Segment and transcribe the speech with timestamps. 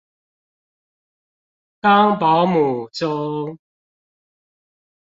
[1.79, 3.59] 當保母中